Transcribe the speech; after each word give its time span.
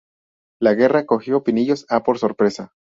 La 0.59 0.73
guerra 0.73 1.05
cogió 1.05 1.43
Pinillos 1.43 1.85
a 1.87 2.01
por 2.01 2.17
sorpresa. 2.17 2.73